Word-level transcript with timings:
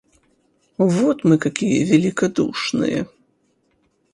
Вот 0.79 1.23
мы 1.23 1.37
какие 1.37 1.83
великодушные! 1.83 3.07